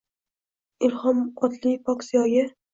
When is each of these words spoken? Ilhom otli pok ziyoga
Ilhom 0.87 1.21
otli 1.51 1.77
pok 1.85 2.05
ziyoga 2.11 2.51